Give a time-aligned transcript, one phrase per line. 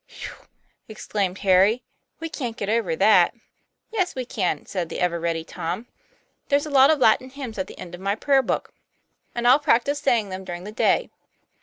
[0.07, 0.47] "Whew!"
[0.87, 1.83] exclaimed Harry.
[2.19, 3.35] "We can't get over that.""
[3.93, 5.85] Yes, we can," said the ever ready Tom."
[6.49, 8.73] There's a lot of Latin hymns at the encl of my prayer book, 7 6
[8.73, 9.37] TOM PLAYFAIR.
[9.37, 11.11] and I'll practise saying them during the day.